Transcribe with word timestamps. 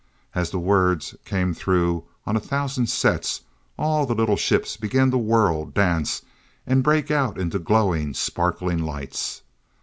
As 0.33 0.49
the 0.49 0.57
words 0.57 1.13
came 1.25 1.53
through 1.53 2.05
on 2.25 2.35
a 2.35 2.39
thousand 2.39 2.87
sets, 2.87 3.41
all 3.77 4.07
the 4.07 4.15
little 4.15 4.35
ships 4.35 4.75
began 4.75 5.11
to 5.11 5.17
whirl, 5.19 5.65
dance 5.65 6.23
and 6.65 6.81
break 6.81 7.11
out 7.11 7.37
into 7.37 7.59
glowing, 7.59 8.15
sparkling 8.15 8.79
lights. 8.81 9.43